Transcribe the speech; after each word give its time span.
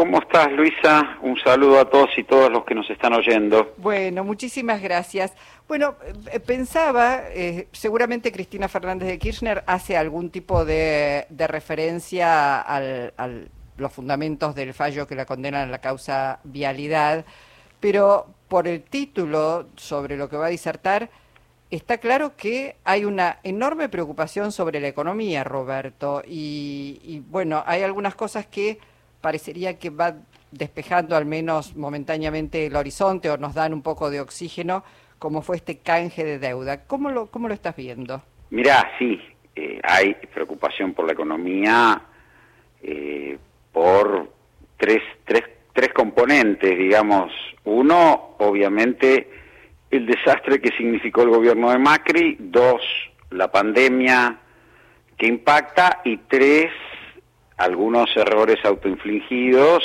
¿Cómo 0.00 0.18
estás, 0.18 0.50
Luisa? 0.52 1.18
Un 1.20 1.38
saludo 1.38 1.78
a 1.78 1.84
todos 1.84 2.08
y 2.16 2.24
todas 2.24 2.50
los 2.50 2.64
que 2.64 2.74
nos 2.74 2.88
están 2.88 3.12
oyendo. 3.12 3.74
Bueno, 3.76 4.24
muchísimas 4.24 4.80
gracias. 4.80 5.34
Bueno, 5.68 5.96
eh, 6.32 6.40
pensaba, 6.40 7.24
eh, 7.28 7.68
seguramente 7.72 8.32
Cristina 8.32 8.66
Fernández 8.66 9.08
de 9.08 9.18
Kirchner 9.18 9.62
hace 9.66 9.98
algún 9.98 10.30
tipo 10.30 10.64
de, 10.64 11.26
referencia 11.36 12.62
a 12.62 13.28
los 13.76 13.92
fundamentos 13.92 14.54
del 14.54 14.72
fallo 14.72 15.06
que 15.06 15.14
la 15.14 15.26
condenan 15.26 15.68
a 15.68 15.70
la 15.70 15.82
causa 15.82 16.40
vialidad, 16.44 17.26
pero 17.78 18.26
por 18.48 18.68
el 18.68 18.82
título 18.82 19.66
sobre 19.76 20.16
lo 20.16 20.30
que 20.30 20.38
va 20.38 20.46
a 20.46 20.48
disertar, 20.48 21.10
está 21.70 21.98
claro 21.98 22.36
que 22.38 22.76
hay 22.84 23.04
una 23.04 23.38
enorme 23.42 23.90
preocupación 23.90 24.50
sobre 24.50 24.80
la 24.80 24.88
economía, 24.88 25.44
Roberto, 25.44 26.22
y 26.26 27.22
bueno, 27.28 27.62
hay 27.66 27.82
algunas 27.82 28.14
cosas 28.14 28.46
que 28.46 28.78
parecería 29.20 29.78
que 29.78 29.90
va 29.90 30.16
despejando 30.50 31.16
al 31.16 31.26
menos 31.26 31.76
momentáneamente 31.76 32.66
el 32.66 32.76
horizonte 32.76 33.30
o 33.30 33.36
nos 33.36 33.54
dan 33.54 33.72
un 33.72 33.82
poco 33.82 34.10
de 34.10 34.20
oxígeno, 34.20 34.84
como 35.18 35.42
fue 35.42 35.56
este 35.56 35.78
canje 35.78 36.24
de 36.24 36.38
deuda. 36.38 36.84
¿Cómo 36.86 37.10
lo, 37.10 37.26
cómo 37.26 37.48
lo 37.48 37.54
estás 37.54 37.76
viendo? 37.76 38.22
Mirá, 38.50 38.90
sí, 38.98 39.20
eh, 39.54 39.80
hay 39.82 40.14
preocupación 40.32 40.94
por 40.94 41.06
la 41.06 41.12
economía 41.12 42.02
eh, 42.82 43.38
por 43.72 44.28
tres, 44.76 45.02
tres, 45.24 45.44
tres 45.72 45.92
componentes, 45.92 46.76
digamos. 46.76 47.32
Uno, 47.64 48.36
obviamente, 48.38 49.30
el 49.90 50.06
desastre 50.06 50.60
que 50.60 50.74
significó 50.76 51.22
el 51.22 51.30
gobierno 51.30 51.70
de 51.70 51.78
Macri. 51.78 52.36
Dos, 52.38 52.82
la 53.30 53.50
pandemia 53.50 54.38
que 55.16 55.26
impacta. 55.26 56.00
Y 56.04 56.16
tres, 56.16 56.72
algunos 57.60 58.08
errores 58.16 58.58
autoinfligidos 58.64 59.84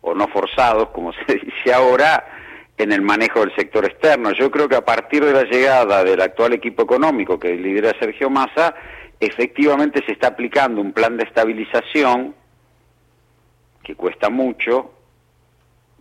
o 0.00 0.14
no 0.14 0.26
forzados, 0.28 0.88
como 0.88 1.12
se 1.26 1.34
dice 1.34 1.72
ahora, 1.72 2.24
en 2.76 2.92
el 2.92 3.02
manejo 3.02 3.40
del 3.40 3.54
sector 3.54 3.84
externo. 3.84 4.32
Yo 4.32 4.50
creo 4.50 4.68
que 4.68 4.76
a 4.76 4.84
partir 4.84 5.24
de 5.24 5.32
la 5.32 5.44
llegada 5.44 6.02
del 6.02 6.20
actual 6.20 6.54
equipo 6.54 6.82
económico 6.82 7.38
que 7.38 7.54
lidera 7.54 7.94
Sergio 8.00 8.30
Massa, 8.30 8.74
efectivamente 9.20 10.02
se 10.04 10.12
está 10.12 10.28
aplicando 10.28 10.80
un 10.80 10.92
plan 10.92 11.16
de 11.16 11.24
estabilización 11.24 12.34
que 13.82 13.94
cuesta 13.94 14.30
mucho, 14.30 14.92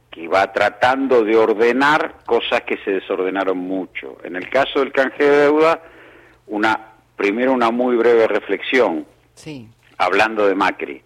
que 0.10 0.28
va 0.28 0.54
tratando 0.54 1.24
de 1.24 1.36
ordenar 1.36 2.24
cosas 2.26 2.62
que 2.62 2.78
se 2.78 2.92
desordenaron 2.92 3.58
mucho. 3.58 4.18
En 4.24 4.38
el 4.38 4.50
caso 4.50 4.80
del 4.80 4.94
canje 4.94 5.24
de 5.24 5.38
deuda, 5.38 5.82
una 6.48 6.94
primero 7.18 7.52
una 7.52 7.72
muy 7.72 7.96
breve 7.98 8.28
reflexión. 8.28 9.06
Sí 9.36 9.68
hablando 9.98 10.48
de 10.48 10.56
Macri. 10.56 11.02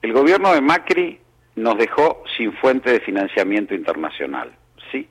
El 0.00 0.12
gobierno 0.12 0.52
de 0.52 0.60
Macri 0.60 1.18
nos 1.56 1.76
dejó 1.78 2.24
sin 2.36 2.52
fuente 2.54 2.90
de 2.90 3.00
financiamiento 3.00 3.74
internacional, 3.74 4.52
¿sí? 4.90 5.08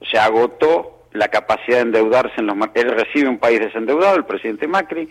O 0.00 0.04
sea, 0.04 0.24
agotó 0.24 1.06
la 1.12 1.28
capacidad 1.28 1.76
de 1.78 1.82
endeudarse 1.82 2.34
en 2.38 2.46
los 2.46 2.56
él 2.74 2.90
recibe 2.90 3.28
un 3.28 3.38
país 3.38 3.60
desendeudado, 3.60 4.16
el 4.16 4.24
presidente 4.24 4.68
Macri, 4.68 5.08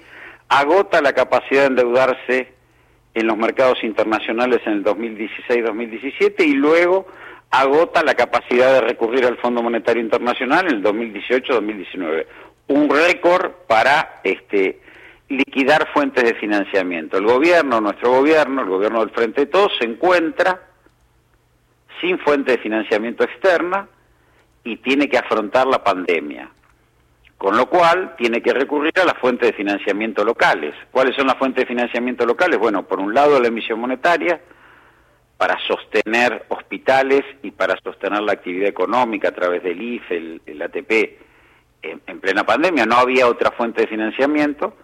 agota 0.50 1.02
la 1.02 1.13
capacidad 1.13 1.61
de 1.61 1.67
endeudarse 1.67 2.53
en 3.13 3.28
los 3.28 3.38
mercados 3.38 3.83
internacionales 3.83 4.61
en 4.66 4.73
el 4.73 4.83
2016-2017 4.83 6.45
y 6.45 6.53
luego 6.53 7.08
agota 7.50 8.03
la 8.03 8.13
capacidad 8.13 8.73
de 8.73 8.81
recurrir 8.81 9.25
al 9.25 9.38
Fondo 9.38 9.63
Monetario 9.63 10.02
Internacional 10.02 10.67
en 10.67 10.75
el 10.75 10.83
2018-2019. 10.83 12.25
Un 12.67 12.89
récord 12.89 13.52
para 13.67 14.19
este 14.23 14.80
liquidar 15.30 15.88
fuentes 15.94 16.23
de 16.23 16.36
financiamiento. 16.36 17.18
El 17.18 17.26
gobierno, 17.26 17.81
nuestro 17.81 18.12
gobierno, 18.12 18.62
el 18.62 18.70
gobierno 18.70 19.00
del 19.00 19.09
Frente 19.09 19.42
de 19.42 19.48
Todos, 19.48 19.72
se 19.80 19.86
encuentra 19.86 20.62
sin 22.02 22.20
fuente 22.20 22.52
de 22.52 22.58
financiamiento 22.59 23.23
externa 23.23 23.88
y 24.64 24.78
tiene 24.78 25.09
que 25.09 25.18
afrontar 25.18 25.68
la 25.68 25.84
pandemia. 25.84 26.50
Con 27.38 27.58
lo 27.58 27.68
cual, 27.68 28.16
tiene 28.18 28.41
que 28.41 28.53
recurrir 28.53 28.94
a 29.02 29.06
las 29.06 29.18
fuentes 29.18 29.50
de 29.50 29.58
financiamiento 29.58 30.24
locales. 30.24 30.74
¿Cuáles 30.91 31.16
son 31.16 31.28
las 31.28 31.38
fuentes 31.38 31.64
de 31.64 31.68
financiamiento 31.68 32.25
locales? 32.25 32.58
Bueno, 32.58 32.84
por 32.84 33.00
un 33.00 33.14
lado 33.14 33.40
la 33.40 33.47
emisión 33.47 33.80
monetaria, 33.80 34.40
para 35.38 35.58
sostener 35.68 36.46
hospitales 36.47 37.24
y 37.44 37.52
para 37.52 37.75
sostener 37.84 38.22
la 38.22 38.34
actividad 38.34 38.69
económica 38.69 39.30
a 39.30 39.34
través 39.34 39.62
del 39.64 39.81
IFE, 39.81 40.40
el, 40.46 40.62
ATP, 40.62 41.19
en 41.81 42.19
plena 42.22 42.46
pandemia. 42.46 42.85
No 42.85 42.96
había 42.96 43.28
otra 43.28 43.52
fuente 43.52 43.81
de 43.81 43.88
financiamiento 43.88 44.75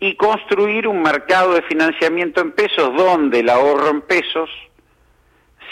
y 0.00 0.16
construir 0.16 0.88
un 0.88 1.02
mercado 1.02 1.52
de 1.52 1.62
financiamiento 1.62 2.40
en 2.40 2.52
pesos 2.52 2.90
donde 2.96 3.40
el 3.40 3.50
ahorro 3.50 3.90
en 3.90 4.00
pesos 4.00 4.48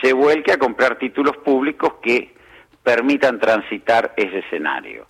se 0.03 0.13
vuelque 0.13 0.53
a 0.53 0.59
comprar 0.59 0.99
títulos 0.99 1.37
públicos 1.39 1.95
que 2.03 2.35
permitan 2.83 3.41
transitar 3.41 4.13
ese 4.17 4.41
escenario. 4.41 5.07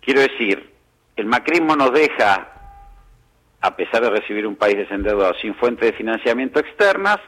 Quiero 0.00 0.20
decir, 0.20 0.70
el 1.16 1.26
macrismo 1.26 1.74
nos 1.74 1.92
deja, 1.92 2.48
a 3.60 3.76
pesar 3.76 4.02
de 4.02 4.10
recibir 4.10 4.46
un 4.46 4.56
país 4.56 4.76
desendeudado 4.76 5.34
sin 5.40 5.54
fuente 5.54 5.86
de 5.86 5.92
financiamiento 5.94 6.60
externas, 6.60 7.18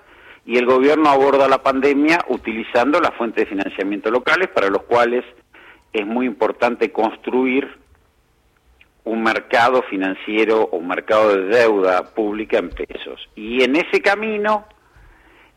y 0.47 0.59
el 0.59 0.67
gobierno 0.67 1.09
aborda 1.09 1.49
la 1.49 1.63
pandemia 1.63 2.19
utilizando 2.29 3.01
las 3.01 3.15
fuentes 3.15 3.45
de 3.45 3.51
financiamiento 3.51 4.11
locales, 4.11 4.49
para 4.49 4.69
los 4.69 4.83
cuales 4.83 5.25
es 5.95 6.07
muy 6.07 6.27
importante 6.27 6.93
construir 6.93 7.84
un 9.05 9.23
mercado 9.23 9.83
financiero 9.83 10.63
o 10.63 10.77
un 10.79 10.89
mercado 10.89 11.37
de 11.37 11.57
deuda 11.57 12.15
pública 12.15 12.59
en 12.59 12.71
pesos. 12.71 13.29
Y 13.35 13.63
en 13.63 13.77
ese 13.77 14.01
camino, 14.01 14.67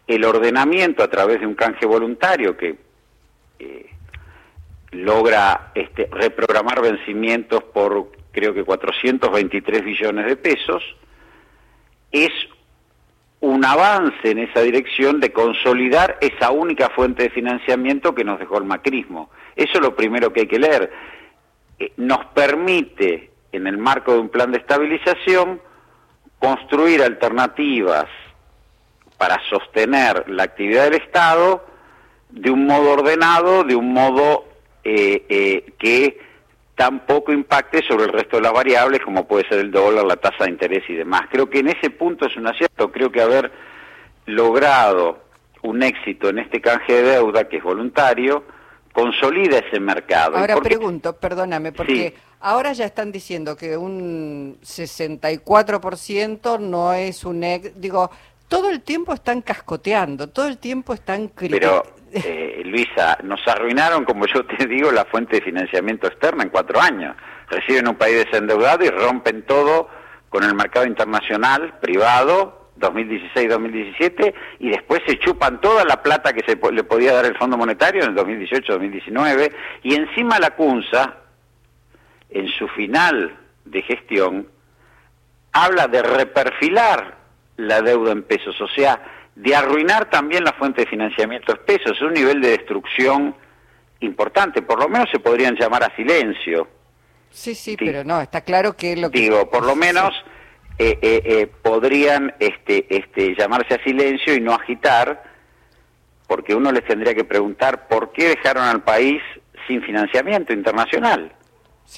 el 0.05 0.23
ordenamiento 0.25 1.03
a 1.03 1.09
través 1.09 1.39
de 1.39 1.47
un 1.47 1.55
canje 1.55 1.85
voluntario 1.85 2.57
que 2.57 2.77
eh, 3.59 3.89
logra 4.91 5.71
este, 5.75 6.09
reprogramar 6.11 6.81
vencimientos 6.81 7.63
por 7.63 8.09
creo 8.37 8.53
que 8.53 8.63
423 8.63 9.83
billones 9.83 10.27
de 10.27 10.35
pesos, 10.35 10.83
es 12.11 12.29
un 13.39 13.65
avance 13.65 14.29
en 14.29 14.37
esa 14.37 14.61
dirección 14.61 15.19
de 15.19 15.33
consolidar 15.33 16.19
esa 16.21 16.51
única 16.51 16.89
fuente 16.89 17.23
de 17.23 17.29
financiamiento 17.31 18.13
que 18.13 18.23
nos 18.23 18.37
dejó 18.37 18.59
el 18.59 18.65
macrismo. 18.65 19.31
Eso 19.55 19.73
es 19.73 19.81
lo 19.81 19.95
primero 19.95 20.31
que 20.31 20.41
hay 20.41 20.47
que 20.47 20.59
leer. 20.59 20.91
Eh, 21.79 21.93
nos 21.97 22.25
permite 22.27 23.31
en 23.51 23.67
el 23.67 23.77
marco 23.77 24.13
de 24.13 24.19
un 24.19 24.29
plan 24.29 24.51
de 24.51 24.59
estabilización, 24.59 25.61
construir 26.39 27.01
alternativas 27.01 28.05
para 29.17 29.39
sostener 29.49 30.29
la 30.29 30.43
actividad 30.43 30.85
del 30.85 31.01
Estado 31.01 31.65
de 32.29 32.51
un 32.51 32.65
modo 32.65 32.91
ordenado, 32.91 33.63
de 33.63 33.75
un 33.75 33.93
modo 33.93 34.45
eh, 34.83 35.25
eh, 35.29 35.73
que 35.79 36.19
tampoco 36.75 37.33
impacte 37.33 37.81
sobre 37.81 38.05
el 38.05 38.13
resto 38.13 38.37
de 38.37 38.43
las 38.43 38.53
variables, 38.53 39.01
como 39.01 39.27
puede 39.27 39.47
ser 39.47 39.59
el 39.59 39.71
dólar, 39.71 40.05
la 40.05 40.17
tasa 40.17 40.43
de 40.43 40.51
interés 40.51 40.83
y 40.87 40.93
demás. 40.93 41.23
Creo 41.31 41.49
que 41.49 41.59
en 41.59 41.69
ese 41.69 41.89
punto 41.89 42.27
es 42.27 42.37
un 42.37 42.47
acierto. 42.47 42.91
Creo 42.91 43.11
que 43.11 43.21
haber 43.21 43.51
logrado 44.27 45.19
un 45.63 45.81
éxito 45.81 46.29
en 46.29 46.39
este 46.39 46.61
canje 46.61 46.93
de 46.93 47.11
deuda, 47.13 47.49
que 47.49 47.57
es 47.57 47.63
voluntario, 47.63 48.43
consolida 48.97 49.59
ese 49.59 49.79
mercado. 49.79 50.37
Ahora 50.37 50.57
pregunto, 50.57 51.15
perdóname, 51.15 51.71
porque 51.71 52.15
ahora 52.39 52.73
ya 52.73 52.85
están 52.85 53.11
diciendo 53.11 53.55
que 53.55 53.77
un 53.77 54.57
64% 54.63 56.59
no 56.59 56.93
es 56.93 57.23
un... 57.23 57.43
Ex, 57.43 57.79
digo, 57.79 58.09
todo 58.47 58.71
el 58.71 58.81
tiempo 58.81 59.13
están 59.13 59.43
cascoteando, 59.43 60.29
todo 60.29 60.47
el 60.47 60.57
tiempo 60.57 60.95
están 60.95 61.29
Pero, 61.29 61.83
eh, 62.11 62.63
Luisa, 62.65 63.19
nos 63.21 63.47
arruinaron, 63.47 64.03
como 64.03 64.25
yo 64.25 64.43
te 64.47 64.65
digo, 64.65 64.91
la 64.91 65.05
fuente 65.05 65.35
de 65.35 65.43
financiamiento 65.43 66.07
externa 66.07 66.41
en 66.41 66.49
cuatro 66.49 66.81
años. 66.81 67.15
Reciben 67.51 67.87
un 67.87 67.97
país 67.97 68.25
desendeudado 68.25 68.83
y 68.83 68.89
rompen 68.89 69.43
todo 69.43 69.89
con 70.29 70.43
el 70.43 70.55
mercado 70.55 70.87
internacional, 70.87 71.77
privado, 71.79 72.56
2016-2017 72.79 74.33
y 74.59 74.69
después 74.69 75.01
se 75.05 75.17
chupan 75.19 75.59
toda 75.61 75.83
la 75.85 76.01
plata 76.01 76.33
que 76.33 76.43
se 76.45 76.57
le 76.71 76.83
podía 76.83 77.13
dar 77.13 77.25
el 77.25 77.37
Fondo 77.37 77.57
Monetario 77.57 78.03
en 78.03 78.09
el 78.09 78.15
2018-2019 78.15 79.51
y 79.83 79.95
encima 79.95 80.39
la 80.39 80.51
CUNSA, 80.51 81.17
en 82.29 82.47
su 82.49 82.67
final 82.69 83.37
de 83.65 83.81
gestión, 83.81 84.47
habla 85.53 85.87
de 85.87 86.03
reperfilar 86.03 87.17
la 87.57 87.81
deuda 87.81 88.11
en 88.11 88.23
pesos, 88.23 88.59
o 88.61 88.67
sea, 88.67 89.01
de 89.35 89.55
arruinar 89.55 90.09
también 90.09 90.43
la 90.43 90.53
fuente 90.53 90.81
de 90.81 90.87
financiamiento 90.87 91.51
en 91.51 91.59
pesos, 91.65 91.91
es 91.95 92.01
un 92.01 92.13
nivel 92.13 92.41
de 92.41 92.49
destrucción 92.49 93.35
importante, 94.01 94.61
por 94.61 94.79
lo 94.79 94.89
menos 94.89 95.09
se 95.11 95.19
podrían 95.19 95.55
llamar 95.55 95.83
a 95.83 95.95
silencio. 95.95 96.67
Sí, 97.29 97.55
sí, 97.55 97.75
pero 97.77 98.03
no, 98.03 98.21
está 98.21 98.41
claro 98.41 98.75
que 98.75 98.95
lo 98.95 99.09
que... 99.09 99.19
Digo, 99.19 99.49
por 99.49 99.65
lo 99.65 99.75
menos... 99.75 100.13
Eh, 100.79 100.99
eh, 101.01 101.21
eh, 101.25 101.47
podrían 101.63 102.33
este, 102.39 102.85
este, 102.95 103.35
llamarse 103.35 103.75
a 103.75 103.83
silencio 103.83 104.35
y 104.35 104.41
no 104.41 104.53
agitar, 104.53 105.23
porque 106.27 106.53
uno 106.53 106.71
les 106.71 106.85
tendría 106.85 107.15
que 107.15 107.23
preguntar 107.23 107.87
por 107.87 108.11
qué 108.11 108.29
dejaron 108.29 108.63
al 108.63 108.83
país 108.83 109.21
sin 109.67 109.81
financiamiento 109.81 110.53
internacional, 110.53 111.31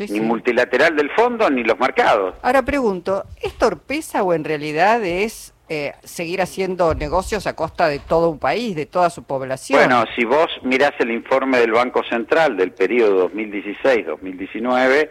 ni 0.10 0.22
multilateral 0.22 0.96
del 0.96 1.10
fondo 1.12 1.50
ni 1.50 1.64
los 1.64 1.78
mercados. 1.78 2.36
Ahora 2.42 2.64
pregunto, 2.64 3.26
¿es 3.42 3.54
torpeza 3.56 4.24
o 4.24 4.34
en 4.34 4.46
realidad 4.46 5.04
es 5.04 5.54
eh, 5.72 5.94
seguir 6.04 6.42
haciendo 6.42 6.96
negocios 6.96 7.46
a 7.46 7.56
costa 7.56 7.88
de 7.90 8.00
todo 8.00 8.31
un 8.31 8.40
país, 8.40 8.76
de 8.76 8.88
toda 8.88 9.12
su 9.12 9.22
población. 9.22 9.78
Bueno, 9.78 10.04
si 10.16 10.26
vos 10.26 10.48
mirás 10.64 10.94
el 10.98 11.12
informe 11.12 11.60
del 11.60 11.74
Banco 11.74 12.02
Central 12.10 12.58
del 12.58 12.72
periodo 12.72 13.30
2016-2019, 13.30 15.10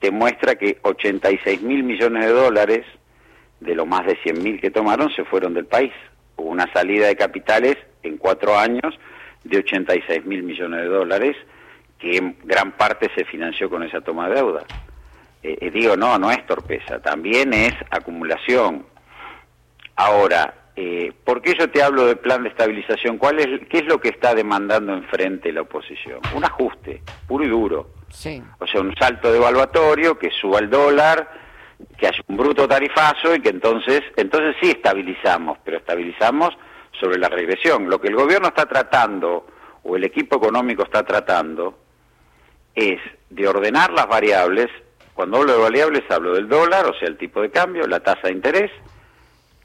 te 0.00 0.10
muestra 0.10 0.56
que 0.56 0.78
86 0.82 1.62
mil 1.62 1.84
millones 1.84 2.26
de 2.26 2.32
dólares 2.32 2.84
de 3.60 3.74
lo 3.74 3.86
más 3.86 4.06
de 4.06 4.16
100 4.16 4.42
mil 4.42 4.60
que 4.60 4.70
tomaron 4.70 5.12
se 5.14 5.24
fueron 5.24 5.54
del 5.54 5.66
país. 5.66 5.92
Hubo 6.36 6.48
una 6.48 6.72
salida 6.72 7.06
de 7.06 7.16
capitales 7.16 7.76
en 8.02 8.16
cuatro 8.16 8.58
años 8.58 8.98
de 9.44 9.58
86 9.58 10.24
mil 10.24 10.42
millones 10.42 10.80
de 10.80 10.88
dólares, 10.88 11.36
que 11.98 12.16
en 12.16 12.36
gran 12.44 12.72
parte 12.72 13.10
se 13.14 13.24
financió 13.24 13.68
con 13.68 13.82
esa 13.82 14.00
toma 14.00 14.28
de 14.28 14.34
deuda. 14.36 14.64
Eh, 15.42 15.56
eh, 15.60 15.70
digo, 15.70 15.96
no, 15.96 16.18
no 16.18 16.30
es 16.30 16.44
torpeza, 16.46 17.00
también 17.00 17.52
es 17.52 17.74
acumulación. 17.90 18.86
Ahora, 19.96 20.54
eh, 20.76 21.12
¿por 21.24 21.42
qué 21.42 21.54
yo 21.58 21.70
te 21.70 21.82
hablo 21.82 22.06
del 22.06 22.18
plan 22.18 22.42
de 22.42 22.50
estabilización? 22.50 23.18
¿Cuál 23.18 23.40
es, 23.40 23.68
¿Qué 23.68 23.78
es 23.78 23.84
lo 23.84 24.00
que 24.00 24.10
está 24.10 24.34
demandando 24.34 24.94
enfrente 24.94 25.52
la 25.52 25.62
oposición? 25.62 26.20
Un 26.34 26.44
ajuste, 26.44 27.02
puro 27.26 27.44
y 27.44 27.48
duro. 27.48 27.90
Sí. 28.08 28.42
O 28.58 28.66
sea, 28.66 28.80
un 28.80 28.94
salto 28.96 29.32
devaluatorio, 29.32 30.18
que 30.18 30.30
suba 30.30 30.58
el 30.58 30.70
dólar, 30.70 31.28
que 31.96 32.06
haya 32.06 32.22
un 32.28 32.36
bruto 32.36 32.66
tarifazo 32.68 33.34
y 33.34 33.40
que 33.40 33.50
entonces, 33.50 34.02
entonces 34.16 34.56
sí 34.60 34.70
estabilizamos, 34.70 35.58
pero 35.64 35.78
estabilizamos 35.78 36.56
sobre 36.98 37.18
la 37.18 37.28
regresión. 37.28 37.88
Lo 37.88 38.00
que 38.00 38.08
el 38.08 38.16
gobierno 38.16 38.48
está 38.48 38.66
tratando, 38.66 39.46
o 39.82 39.96
el 39.96 40.04
equipo 40.04 40.36
económico 40.36 40.82
está 40.82 41.02
tratando, 41.04 41.78
es 42.74 43.00
de 43.28 43.48
ordenar 43.48 43.92
las 43.92 44.06
variables. 44.06 44.68
Cuando 45.14 45.38
hablo 45.38 45.52
de 45.52 45.58
variables 45.58 46.02
hablo 46.10 46.34
del 46.34 46.48
dólar, 46.48 46.86
o 46.86 46.94
sea, 46.94 47.08
el 47.08 47.16
tipo 47.16 47.42
de 47.42 47.50
cambio, 47.50 47.86
la 47.86 48.00
tasa 48.00 48.28
de 48.28 48.32
interés 48.32 48.70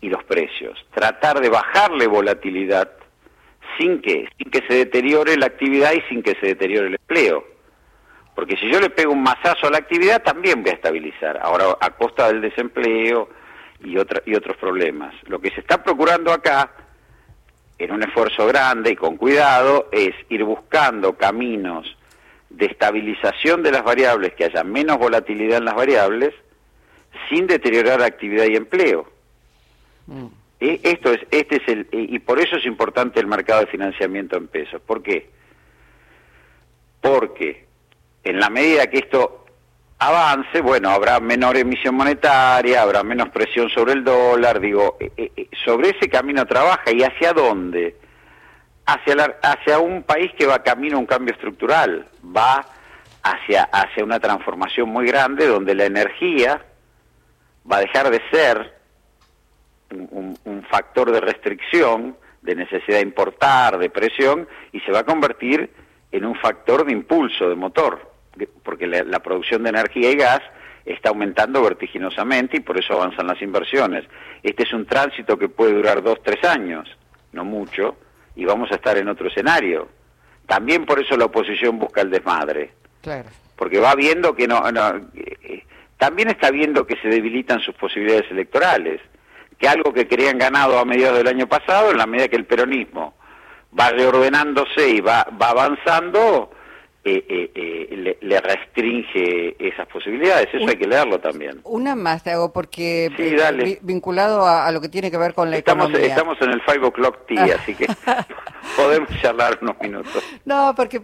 y 0.01 0.09
los 0.09 0.23
precios. 0.23 0.85
Tratar 0.93 1.39
de 1.39 1.49
bajarle 1.49 2.07
volatilidad 2.07 2.91
sin 3.77 4.01
que, 4.01 4.27
sin 4.37 4.51
que 4.51 4.63
se 4.67 4.73
deteriore 4.75 5.37
la 5.37 5.47
actividad 5.47 5.93
y 5.93 6.01
sin 6.09 6.21
que 6.21 6.35
se 6.39 6.47
deteriore 6.47 6.87
el 6.87 6.95
empleo. 6.95 7.54
Porque 8.35 8.57
si 8.57 8.69
yo 8.69 8.81
le 8.81 8.89
pego 8.89 9.13
un 9.13 9.23
mazazo 9.23 9.67
a 9.67 9.71
la 9.71 9.77
actividad, 9.77 10.21
también 10.21 10.61
voy 10.61 10.71
a 10.71 10.75
estabilizar. 10.75 11.39
Ahora, 11.41 11.77
a 11.79 11.89
costa 11.91 12.27
del 12.27 12.41
desempleo 12.41 13.29
y, 13.81 13.97
otra, 13.97 14.21
y 14.25 14.35
otros 14.35 14.57
problemas. 14.57 15.15
Lo 15.27 15.39
que 15.39 15.51
se 15.51 15.61
está 15.61 15.81
procurando 15.81 16.33
acá, 16.33 16.71
en 17.77 17.91
un 17.91 18.03
esfuerzo 18.03 18.45
grande 18.45 18.91
y 18.91 18.95
con 18.97 19.15
cuidado, 19.15 19.87
es 19.91 20.13
ir 20.29 20.43
buscando 20.43 21.13
caminos 21.13 21.97
de 22.49 22.65
estabilización 22.65 23.63
de 23.63 23.71
las 23.71 23.83
variables, 23.83 24.33
que 24.33 24.45
haya 24.45 24.63
menos 24.65 24.97
volatilidad 24.97 25.59
en 25.59 25.65
las 25.65 25.75
variables, 25.75 26.33
sin 27.29 27.47
deteriorar 27.47 28.01
actividad 28.01 28.45
y 28.45 28.57
empleo. 28.57 29.09
Mm. 30.07 30.25
E, 30.59 30.79
esto 30.83 31.11
es, 31.13 31.21
este 31.31 31.57
es 31.57 31.67
el, 31.67 31.87
y 31.91 32.19
por 32.19 32.39
eso 32.39 32.57
es 32.57 32.65
importante 32.65 33.19
el 33.19 33.27
mercado 33.27 33.61
de 33.61 33.67
financiamiento 33.67 34.35
en 34.37 34.47
pesos. 34.47 34.81
¿Por 34.81 35.01
qué? 35.01 35.29
Porque 37.01 37.65
en 38.25 38.39
la 38.39 38.49
medida 38.49 38.87
que 38.87 38.97
esto 38.97 39.45
avance, 39.99 40.59
bueno, 40.61 40.89
habrá 40.89 41.19
menor 41.19 41.55
emisión 41.57 41.95
monetaria, 41.95 42.81
habrá 42.81 43.03
menos 43.03 43.29
presión 43.29 43.69
sobre 43.69 43.93
el 43.93 44.03
dólar, 44.03 44.59
digo, 44.59 44.97
eh, 44.99 45.11
eh, 45.15 45.31
eh, 45.37 45.47
sobre 45.63 45.91
ese 45.91 46.09
camino 46.09 46.45
trabaja 46.45 46.91
y 46.91 47.03
hacia 47.03 47.33
dónde? 47.33 47.95
Hacia, 48.87 49.37
hacia 49.41 49.79
un 49.79 50.03
país 50.03 50.31
que 50.37 50.47
va 50.47 50.63
camino 50.63 50.97
a 50.97 50.99
un 50.99 51.05
cambio 51.05 51.33
estructural, 51.33 52.07
va 52.35 52.65
hacia, 53.23 53.63
hacia 53.63 54.03
una 54.03 54.19
transformación 54.19 54.89
muy 54.89 55.05
grande 55.05 55.47
donde 55.47 55.75
la 55.75 55.85
energía 55.85 56.65
va 57.71 57.77
a 57.77 57.81
dejar 57.81 58.09
de 58.09 58.21
ser 58.31 58.75
un, 59.91 60.37
un 60.43 60.63
factor 60.63 61.11
de 61.11 61.21
restricción, 61.21 62.17
de 62.41 62.55
necesidad 62.55 62.97
de 62.97 63.03
importar, 63.03 63.77
de 63.77 63.89
presión, 63.89 64.47
y 64.71 64.79
se 64.81 64.91
va 64.91 64.99
a 64.99 65.03
convertir 65.03 65.71
en 66.11 66.25
un 66.25 66.35
factor 66.35 66.85
de 66.85 66.91
impulso, 66.91 67.49
de 67.49 67.55
motor 67.55 68.14
porque 68.63 68.87
la, 68.87 69.19
producción 69.19 69.63
de 69.63 69.69
energía 69.69 70.11
y 70.11 70.15
gas 70.15 70.41
está 70.85 71.09
aumentando 71.09 71.61
vertiginosamente 71.63 72.57
y 72.57 72.59
por 72.59 72.77
eso 72.77 72.93
avanzan 72.93 73.27
las 73.27 73.41
inversiones. 73.41 74.05
Este 74.43 74.63
es 74.63 74.73
un 74.73 74.85
tránsito 74.85 75.37
que 75.37 75.49
puede 75.49 75.73
durar 75.73 76.03
dos, 76.03 76.19
tres 76.23 76.43
años, 76.43 76.87
no 77.31 77.43
mucho, 77.43 77.97
y 78.35 78.45
vamos 78.45 78.71
a 78.71 78.75
estar 78.75 78.97
en 78.97 79.07
otro 79.07 79.27
escenario. 79.27 79.87
También 80.45 80.85
por 80.85 80.99
eso 80.99 81.17
la 81.17 81.25
oposición 81.25 81.79
busca 81.79 82.01
el 82.01 82.11
desmadre. 82.11 82.73
Claro. 83.01 83.29
Porque 83.55 83.79
va 83.79 83.95
viendo 83.95 84.35
que 84.35 84.47
no, 84.47 84.61
eh, 85.15 85.63
también 85.97 86.29
está 86.29 86.51
viendo 86.51 86.85
que 86.85 86.97
se 86.97 87.07
debilitan 87.07 87.59
sus 87.61 87.73
posibilidades 87.75 88.29
electorales, 88.29 89.01
que 89.57 89.67
algo 89.67 89.93
que 89.93 90.07
querían 90.07 90.37
ganado 90.37 90.77
a 90.77 90.85
mediados 90.85 91.17
del 91.17 91.27
año 91.27 91.47
pasado, 91.47 91.91
en 91.91 91.97
la 91.97 92.05
medida 92.05 92.27
que 92.27 92.35
el 92.35 92.45
peronismo 92.45 93.15
va 93.77 93.89
reordenándose 93.89 94.89
y 94.89 95.01
va, 95.01 95.27
va 95.41 95.49
avanzando, 95.49 96.51
eh, 97.07 97.23
eh, 97.29 97.51
eh, 97.53 98.17
le, 98.19 98.41
restringe 98.41 99.55
esas 99.59 99.87
posibilidades. 99.87 100.47
Eso 100.51 100.67
hay 100.67 100.75
que 100.75 100.87
leerlo 100.87 101.19
también. 101.19 101.61
Una 101.63 101.93
más 101.93 102.23
te 102.23 102.31
hago, 102.31 102.51
porque 102.51 103.11
vinculado 103.83 104.47
a, 104.47 104.71
lo 104.71 104.81
que 104.81 104.89
tiene 104.89 105.11
que 105.11 105.17
ver 105.17 105.35
con 105.35 105.51
la 105.51 105.57
estamos, 105.57 105.89
economía. 105.89 106.09
Estamos 106.09 106.41
en 106.41 106.49
el 106.49 106.61
five 106.63 106.87
o'clock 106.87 107.27
tea, 107.27 107.57
así 107.61 107.75
que 107.75 107.85
podemos 108.75 109.07
charlar 109.21 109.59
unos 109.61 109.79
minutos. 109.79 110.23
No, 110.45 110.73
porque 110.75 110.99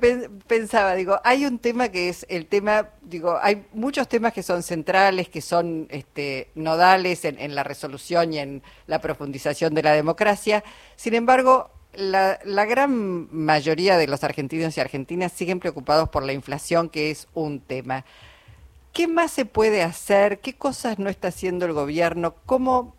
pensaba, 0.47 0.95
digo, 0.95 1.19
hay 1.23 1.45
un 1.45 1.59
tema 1.59 1.89
que 1.89 2.09
es 2.09 2.25
el 2.29 2.47
tema, 2.47 2.89
digo, 3.03 3.37
hay 3.39 3.67
muchos 3.71 4.07
temas 4.07 4.33
que 4.33 4.41
son 4.41 4.63
centrales, 4.63 5.29
que 5.29 5.41
son 5.41 5.85
este, 5.91 6.49
nodales 6.55 7.25
en, 7.25 7.39
en 7.39 7.53
la 7.53 7.63
resolución 7.63 8.33
y 8.33 8.39
en 8.39 8.63
la 8.87 8.99
profundización 9.01 9.75
de 9.75 9.83
la 9.83 9.93
democracia. 9.93 10.63
Sin 10.95 11.13
embargo, 11.13 11.69
la, 11.93 12.39
la, 12.43 12.65
gran 12.65 13.27
mayoría 13.31 13.97
de 13.97 14.07
los 14.07 14.23
argentinos 14.23 14.77
y 14.77 14.81
argentinas 14.81 15.31
siguen 15.31 15.59
preocupados 15.59 16.09
por 16.09 16.23
la 16.23 16.33
inflación, 16.33 16.89
que 16.89 17.11
es 17.11 17.27
un 17.33 17.59
tema. 17.59 18.05
¿Qué 18.93 19.07
más 19.07 19.31
se 19.31 19.45
puede 19.45 19.83
hacer? 19.83 20.39
¿Qué 20.39 20.53
cosas 20.53 20.99
no 20.99 21.09
está 21.09 21.29
haciendo 21.29 21.65
el 21.65 21.73
gobierno? 21.73 22.35
¿Cómo, 22.45 22.95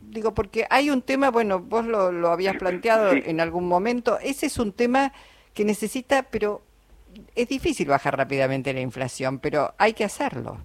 digo, 0.00 0.34
porque 0.34 0.66
hay 0.70 0.90
un 0.90 1.02
tema, 1.02 1.30
bueno, 1.30 1.60
vos 1.60 1.86
lo, 1.86 2.12
lo 2.12 2.30
habías 2.30 2.56
planteado 2.56 3.12
en 3.12 3.40
algún 3.40 3.66
momento, 3.66 4.18
ese 4.20 4.46
es 4.46 4.58
un 4.58 4.72
tema 4.72 5.12
que 5.54 5.64
necesita, 5.64 6.24
pero 6.24 6.62
es 7.34 7.48
difícil 7.48 7.88
bajar 7.88 8.16
rápidamente 8.16 8.72
la 8.72 8.80
inflación, 8.80 9.38
pero 9.38 9.74
hay 9.78 9.92
que 9.92 10.04
hacerlo. 10.04 10.58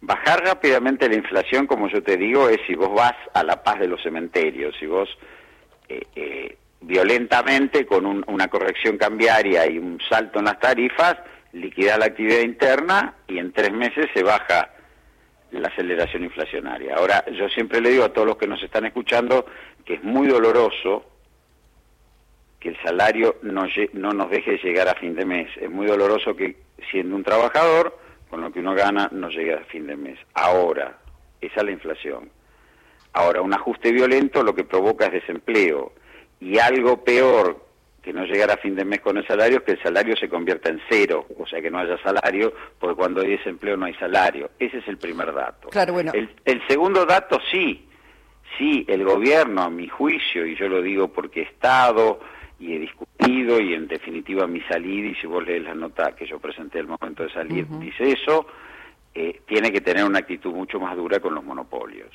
Bajar 0.00 0.44
rápidamente 0.44 1.08
la 1.08 1.14
inflación, 1.14 1.66
como 1.66 1.88
yo 1.88 2.02
te 2.02 2.16
digo, 2.16 2.48
es 2.48 2.58
si 2.66 2.74
vos 2.74 2.92
vas 2.92 3.14
a 3.34 3.44
la 3.44 3.62
paz 3.62 3.78
de 3.78 3.86
los 3.86 4.02
cementerios, 4.02 4.74
si 4.78 4.86
vos 4.86 5.08
eh, 5.88 6.02
eh, 6.16 6.56
violentamente 6.92 7.86
con 7.86 8.04
una 8.04 8.48
corrección 8.48 8.98
cambiaria 8.98 9.66
y 9.66 9.78
un 9.78 9.98
salto 10.10 10.40
en 10.40 10.44
las 10.44 10.60
tarifas, 10.60 11.16
liquida 11.54 11.96
la 11.96 12.04
actividad 12.04 12.40
interna 12.40 13.14
y 13.26 13.38
en 13.38 13.50
tres 13.50 13.72
meses 13.72 14.08
se 14.12 14.22
baja 14.22 14.68
la 15.52 15.68
aceleración 15.68 16.24
inflacionaria. 16.24 16.96
Ahora, 16.96 17.24
yo 17.32 17.48
siempre 17.48 17.80
le 17.80 17.92
digo 17.92 18.04
a 18.04 18.12
todos 18.12 18.26
los 18.26 18.36
que 18.36 18.46
nos 18.46 18.62
están 18.62 18.84
escuchando 18.84 19.46
que 19.86 19.94
es 19.94 20.04
muy 20.04 20.28
doloroso 20.28 21.06
que 22.60 22.68
el 22.68 22.76
salario 22.82 23.36
no, 23.40 23.64
no 23.94 24.12
nos 24.12 24.30
deje 24.30 24.58
llegar 24.58 24.86
a 24.86 24.94
fin 24.94 25.14
de 25.14 25.24
mes. 25.24 25.48
Es 25.56 25.70
muy 25.70 25.86
doloroso 25.86 26.36
que 26.36 26.58
siendo 26.90 27.16
un 27.16 27.24
trabajador, 27.24 27.98
con 28.28 28.42
lo 28.42 28.52
que 28.52 28.60
uno 28.60 28.74
gana, 28.74 29.08
no 29.12 29.30
llegue 29.30 29.54
a 29.54 29.64
fin 29.64 29.86
de 29.86 29.96
mes. 29.96 30.18
Ahora, 30.34 30.98
esa 31.40 31.60
es 31.60 31.64
la 31.64 31.70
inflación. 31.70 32.28
Ahora, 33.14 33.40
un 33.40 33.54
ajuste 33.54 33.92
violento 33.92 34.42
lo 34.42 34.54
que 34.54 34.64
provoca 34.64 35.06
es 35.06 35.12
desempleo 35.12 35.92
y 36.42 36.58
algo 36.58 37.04
peor 37.04 37.56
que 38.02 38.12
no 38.12 38.24
llegar 38.24 38.50
a 38.50 38.56
fin 38.56 38.74
de 38.74 38.84
mes 38.84 39.00
con 39.00 39.16
el 39.16 39.26
salario 39.26 39.58
es 39.58 39.62
que 39.62 39.72
el 39.72 39.82
salario 39.82 40.16
se 40.16 40.28
convierta 40.28 40.70
en 40.70 40.80
cero, 40.90 41.24
o 41.38 41.46
sea 41.46 41.62
que 41.62 41.70
no 41.70 41.78
haya 41.78 41.96
salario, 42.02 42.52
porque 42.80 42.96
cuando 42.96 43.20
hay 43.20 43.36
desempleo 43.36 43.76
no 43.76 43.86
hay 43.86 43.94
salario. 43.94 44.50
Ese 44.58 44.78
es 44.78 44.88
el 44.88 44.98
primer 44.98 45.32
dato. 45.32 45.68
Claro, 45.68 45.92
bueno. 45.92 46.10
El, 46.12 46.66
segundo 46.66 47.06
dato 47.06 47.38
sí, 47.48 47.86
sí, 48.58 48.84
el 48.88 49.04
gobierno, 49.04 49.62
a 49.62 49.70
mi 49.70 49.86
juicio, 49.86 50.44
y 50.44 50.56
yo 50.56 50.68
lo 50.68 50.82
digo 50.82 51.08
porque 51.12 51.42
he 51.42 51.44
estado 51.44 52.18
y 52.58 52.74
he 52.74 52.78
discutido 52.80 53.60
y 53.60 53.74
en 53.74 53.86
definitiva 53.86 54.48
mi 54.48 54.60
salida, 54.62 55.10
y 55.10 55.14
si 55.14 55.28
vos 55.28 55.46
lees 55.46 55.62
la 55.62 55.74
nota 55.74 56.16
que 56.16 56.26
yo 56.26 56.40
presenté 56.40 56.80
al 56.80 56.88
momento 56.88 57.22
de 57.22 57.32
salir, 57.32 57.68
dice 57.78 58.10
eso, 58.10 58.46
eh, 59.14 59.42
tiene 59.46 59.70
que 59.70 59.80
tener 59.80 60.04
una 60.04 60.18
actitud 60.18 60.52
mucho 60.52 60.80
más 60.80 60.96
dura 60.96 61.20
con 61.20 61.36
los 61.36 61.44
monopolios. 61.44 62.10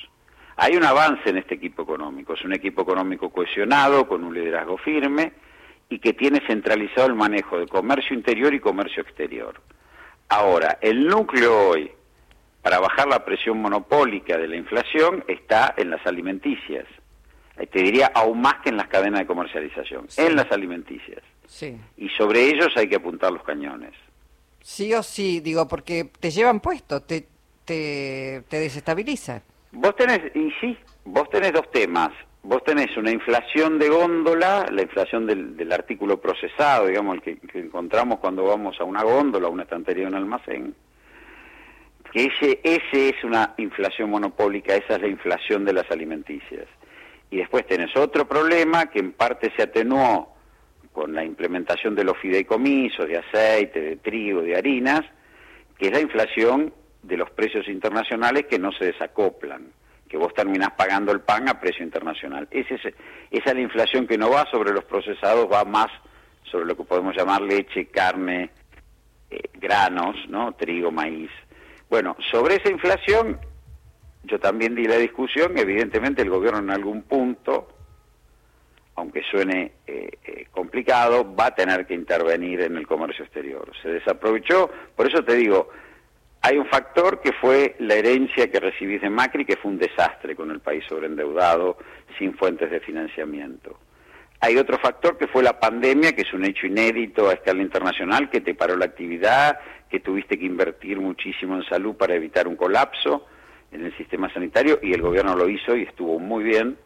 Hay 0.60 0.76
un 0.76 0.84
avance 0.84 1.30
en 1.30 1.38
este 1.38 1.54
equipo 1.54 1.82
económico, 1.82 2.34
es 2.34 2.42
un 2.42 2.52
equipo 2.52 2.82
económico 2.82 3.30
cohesionado, 3.30 4.08
con 4.08 4.24
un 4.24 4.34
liderazgo 4.34 4.76
firme 4.76 5.32
y 5.88 6.00
que 6.00 6.14
tiene 6.14 6.40
centralizado 6.48 7.06
el 7.06 7.14
manejo 7.14 7.60
de 7.60 7.68
comercio 7.68 8.16
interior 8.16 8.52
y 8.52 8.58
comercio 8.58 9.04
exterior. 9.04 9.60
Ahora, 10.28 10.78
el 10.80 11.06
núcleo 11.06 11.70
hoy 11.70 11.92
para 12.60 12.80
bajar 12.80 13.06
la 13.06 13.24
presión 13.24 13.62
monopólica 13.62 14.36
de 14.36 14.48
la 14.48 14.56
inflación 14.56 15.24
está 15.28 15.74
en 15.76 15.90
las 15.90 16.04
alimenticias. 16.04 16.86
Eh, 17.56 17.68
te 17.68 17.80
diría 17.80 18.10
aún 18.12 18.40
más 18.40 18.54
que 18.56 18.70
en 18.70 18.78
las 18.78 18.88
cadenas 18.88 19.20
de 19.20 19.26
comercialización, 19.28 20.08
en 20.16 20.34
las 20.34 20.50
alimenticias. 20.50 21.22
Sí. 21.46 21.78
Y 21.96 22.08
sobre 22.08 22.42
ellos 22.42 22.70
hay 22.74 22.88
que 22.88 22.96
apuntar 22.96 23.30
los 23.30 23.44
cañones. 23.44 23.94
Sí 24.60 24.92
o 24.92 25.04
sí, 25.04 25.38
digo, 25.38 25.68
porque 25.68 26.10
te 26.18 26.32
llevan 26.32 26.58
puesto, 26.58 27.00
te, 27.00 27.28
te, 27.64 28.42
te 28.48 28.58
desestabiliza. 28.58 29.42
Vos 29.72 29.94
tenés, 29.96 30.20
y 30.34 30.50
sí, 30.60 30.76
vos 31.04 31.28
tenés 31.30 31.52
dos 31.52 31.70
temas. 31.70 32.10
Vos 32.42 32.62
tenés 32.64 32.96
una 32.96 33.10
inflación 33.10 33.78
de 33.78 33.88
góndola, 33.88 34.66
la 34.70 34.82
inflación 34.82 35.26
del, 35.26 35.72
artículo 35.72 36.20
procesado, 36.20 36.86
digamos, 36.86 37.16
el 37.16 37.22
que, 37.22 37.36
que, 37.36 37.58
encontramos 37.58 38.20
cuando 38.20 38.44
vamos 38.44 38.80
a 38.80 38.84
una 38.84 39.02
góndola, 39.02 39.48
a 39.48 39.50
una 39.50 39.64
estantería, 39.64 40.06
a 40.06 40.08
un 40.08 40.14
almacén. 40.14 40.74
Que 42.12 42.24
ese, 42.24 42.60
ese 42.62 43.10
es 43.10 43.24
una 43.24 43.54
inflación 43.58 44.08
monopólica, 44.08 44.74
esa 44.74 44.94
es 44.94 45.02
la 45.02 45.08
inflación 45.08 45.64
de 45.64 45.74
las 45.74 45.90
alimenticias. 45.90 46.66
Y 47.30 47.38
después 47.38 47.66
tenés 47.66 47.94
otro 47.96 48.26
problema 48.26 48.86
que 48.86 49.00
en 49.00 49.12
parte 49.12 49.52
se 49.54 49.64
atenuó 49.64 50.34
con 50.92 51.14
la 51.14 51.24
implementación 51.24 51.94
de 51.94 52.04
los 52.04 52.16
fideicomisos 52.18 53.06
de 53.06 53.18
aceite, 53.18 53.80
de 53.80 53.96
trigo, 53.96 54.42
de 54.42 54.56
harinas, 54.56 55.02
que 55.76 55.88
es 55.88 55.92
la 55.92 56.00
inflación 56.00 56.72
de 57.02 57.16
los 57.16 57.30
precios 57.30 57.68
internacionales 57.68 58.46
que 58.46 58.58
no 58.58 58.72
se 58.72 58.86
desacoplan, 58.86 59.72
que 60.08 60.16
vos 60.16 60.32
terminás 60.34 60.72
pagando 60.72 61.12
el 61.12 61.20
pan 61.20 61.48
a 61.48 61.60
precio 61.60 61.84
internacional. 61.84 62.48
esa 62.50 62.74
es 63.30 63.44
la 63.54 63.60
inflación 63.60 64.06
que 64.06 64.18
no 64.18 64.30
va 64.30 64.46
sobre 64.50 64.72
los 64.72 64.84
procesados, 64.84 65.50
va 65.50 65.64
más 65.64 65.88
sobre 66.44 66.66
lo 66.66 66.76
que 66.76 66.84
podemos 66.84 67.14
llamar 67.16 67.42
leche, 67.42 67.86
carne, 67.86 68.50
eh, 69.30 69.40
granos, 69.54 70.16
¿no? 70.28 70.52
trigo, 70.52 70.90
maíz. 70.90 71.30
Bueno, 71.90 72.16
sobre 72.30 72.56
esa 72.56 72.70
inflación 72.70 73.38
yo 74.24 74.38
también 74.38 74.74
di 74.74 74.84
la 74.84 74.96
discusión, 74.96 75.56
evidentemente 75.56 76.22
el 76.22 76.30
gobierno 76.30 76.58
en 76.58 76.70
algún 76.70 77.02
punto, 77.02 77.68
aunque 78.96 79.22
suene 79.22 79.72
eh, 79.86 80.10
eh, 80.24 80.46
complicado, 80.50 81.34
va 81.34 81.46
a 81.46 81.54
tener 81.54 81.86
que 81.86 81.94
intervenir 81.94 82.62
en 82.62 82.76
el 82.76 82.86
comercio 82.86 83.24
exterior. 83.24 83.70
Se 83.82 83.88
desaprovechó, 83.88 84.70
por 84.94 85.08
eso 85.08 85.24
te 85.24 85.36
digo, 85.36 85.70
hay 86.40 86.56
un 86.56 86.66
factor 86.66 87.20
que 87.20 87.32
fue 87.32 87.74
la 87.80 87.94
herencia 87.94 88.50
que 88.50 88.60
recibís 88.60 89.00
de 89.00 89.10
Macri, 89.10 89.44
que 89.44 89.56
fue 89.56 89.72
un 89.72 89.78
desastre 89.78 90.36
con 90.36 90.50
el 90.50 90.60
país 90.60 90.84
sobreendeudado, 90.88 91.78
sin 92.18 92.34
fuentes 92.34 92.70
de 92.70 92.80
financiamiento. 92.80 93.78
Hay 94.40 94.56
otro 94.56 94.78
factor 94.78 95.18
que 95.18 95.26
fue 95.26 95.42
la 95.42 95.58
pandemia, 95.58 96.12
que 96.12 96.22
es 96.22 96.32
un 96.32 96.44
hecho 96.44 96.66
inédito 96.66 97.28
a 97.28 97.32
escala 97.32 97.60
internacional, 97.60 98.30
que 98.30 98.40
te 98.40 98.54
paró 98.54 98.76
la 98.76 98.84
actividad, 98.84 99.58
que 99.90 99.98
tuviste 99.98 100.38
que 100.38 100.46
invertir 100.46 101.00
muchísimo 101.00 101.56
en 101.56 101.64
salud 101.64 101.96
para 101.96 102.14
evitar 102.14 102.46
un 102.46 102.54
colapso 102.54 103.26
en 103.72 103.84
el 103.84 103.96
sistema 103.96 104.32
sanitario 104.32 104.78
y 104.80 104.92
el 104.92 105.02
gobierno 105.02 105.34
lo 105.34 105.48
hizo 105.48 105.74
y 105.74 105.82
estuvo 105.82 106.20
muy 106.20 106.44
bien. 106.44 106.78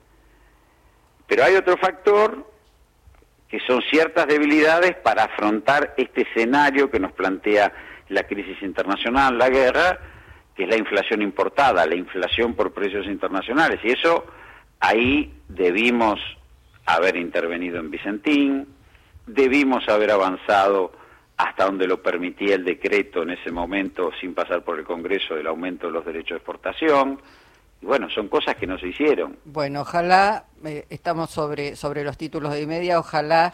Pero 1.27 1.45
hay 1.45 1.55
otro 1.57 1.77
factor 1.77 2.51
que 3.49 3.61
son 3.67 3.83
ciertas 3.91 4.27
debilidades 4.27 4.97
para 4.97 5.25
afrontar 5.25 5.93
este 5.99 6.23
escenario 6.23 6.91
que 6.91 6.99
nos 6.99 7.13
plantea 7.13 7.71
la 8.13 8.25
crisis 8.25 8.63
internacional, 8.63 9.37
la 9.39 9.49
guerra, 9.49 9.99
que 10.55 10.65
es 10.65 10.69
la 10.69 10.77
inflación 10.77 11.23
importada, 11.23 11.87
la 11.87 11.95
inflación 11.95 12.55
por 12.55 12.73
precios 12.73 13.07
internacionales. 13.07 13.81
Y 13.83 13.91
eso 13.91 14.25
ahí 14.81 15.33
debimos 15.49 16.21
haber 16.87 17.17
intervenido 17.17 17.79
en 17.79 17.91
Vicentín, 17.91 18.69
debimos 19.27 19.89
haber 19.89 20.11
avanzado 20.11 20.93
hasta 21.37 21.65
donde 21.65 21.87
lo 21.87 22.03
permitía 22.03 22.55
el 22.55 22.65
decreto 22.65 23.23
en 23.23 23.31
ese 23.31 23.51
momento 23.51 24.11
sin 24.21 24.35
pasar 24.35 24.63
por 24.63 24.79
el 24.79 24.85
Congreso 24.85 25.35
del 25.35 25.47
aumento 25.47 25.87
de 25.87 25.93
los 25.93 26.05
derechos 26.05 26.31
de 26.31 26.37
exportación. 26.37 27.21
Y 27.81 27.87
bueno, 27.87 28.09
son 28.11 28.29
cosas 28.29 28.55
que 28.57 28.67
no 28.67 28.79
se 28.79 28.89
hicieron. 28.89 29.39
Bueno, 29.45 29.81
ojalá, 29.81 30.45
eh, 30.65 30.87
estamos 30.89 31.31
sobre, 31.31 31.75
sobre 31.75 32.05
los 32.05 32.17
títulos 32.17 32.53
de 32.53 32.67
media, 32.67 32.99
ojalá 32.99 33.53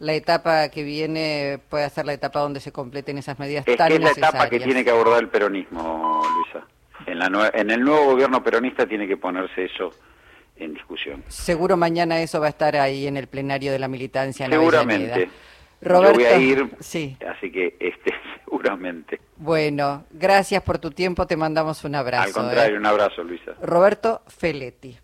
la 0.00 0.14
etapa 0.14 0.68
que 0.70 0.82
viene 0.82 1.60
pueda 1.68 1.88
ser 1.90 2.06
la 2.06 2.14
etapa 2.14 2.40
donde 2.40 2.58
se 2.58 2.72
completen 2.72 3.18
esas 3.18 3.38
medidas 3.38 3.68
es 3.68 3.76
tan 3.76 3.88
que 3.88 3.94
es 3.94 4.00
la 4.00 4.10
etapa 4.10 4.48
que 4.48 4.58
tiene 4.58 4.82
que 4.82 4.90
abordar 4.90 5.20
el 5.20 5.28
peronismo, 5.28 6.22
Luisa. 6.34 6.66
En, 7.06 7.18
la 7.18 7.50
en 7.54 7.70
el 7.70 7.82
nuevo 7.82 8.06
gobierno 8.06 8.42
peronista 8.42 8.86
tiene 8.86 9.06
que 9.06 9.16
ponerse 9.16 9.66
eso 9.66 9.90
en 10.56 10.74
discusión. 10.74 11.22
Seguro 11.28 11.76
mañana 11.76 12.20
eso 12.20 12.40
va 12.40 12.46
a 12.46 12.50
estar 12.50 12.76
ahí 12.76 13.06
en 13.06 13.16
el 13.16 13.26
plenario 13.26 13.72
de 13.72 13.78
la 13.78 13.88
militancia. 13.88 14.46
En 14.46 14.52
Seguramente. 14.52 15.30
Roberto, 15.82 16.20
Yo 16.20 16.26
voy 16.26 16.34
a 16.34 16.38
ir, 16.38 16.70
sí. 16.80 17.16
así 17.26 17.50
que 17.50 17.76
este, 17.78 18.12
seguramente. 18.44 19.20
Bueno, 19.36 20.04
gracias 20.10 20.62
por 20.62 20.78
tu 20.78 20.90
tiempo, 20.90 21.26
te 21.26 21.36
mandamos 21.36 21.84
un 21.84 21.94
abrazo. 21.94 22.24
Al 22.24 22.32
contrario, 22.32 22.76
¿eh? 22.76 22.78
un 22.78 22.86
abrazo, 22.86 23.22
Luisa. 23.22 23.52
Roberto 23.62 24.22
Feletti. 24.28 24.98